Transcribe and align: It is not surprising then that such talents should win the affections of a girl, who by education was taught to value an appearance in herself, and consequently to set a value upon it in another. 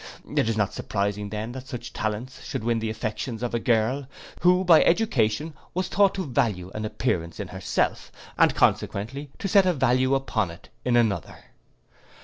It 0.35 0.49
is 0.49 0.57
not 0.57 0.73
surprising 0.73 1.29
then 1.29 1.51
that 1.51 1.67
such 1.67 1.93
talents 1.93 2.43
should 2.43 2.63
win 2.63 2.79
the 2.79 2.89
affections 2.89 3.43
of 3.43 3.53
a 3.53 3.59
girl, 3.59 4.07
who 4.39 4.63
by 4.65 4.83
education 4.83 5.53
was 5.75 5.89
taught 5.89 6.15
to 6.15 6.25
value 6.25 6.71
an 6.73 6.85
appearance 6.85 7.39
in 7.39 7.49
herself, 7.49 8.11
and 8.35 8.55
consequently 8.55 9.29
to 9.37 9.47
set 9.47 9.67
a 9.67 9.73
value 9.73 10.15
upon 10.15 10.49
it 10.49 10.69
in 10.83 10.95
another. 10.95 11.43